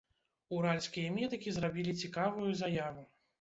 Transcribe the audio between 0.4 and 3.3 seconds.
Уральскія медыкі зрабілі цікавую заяву.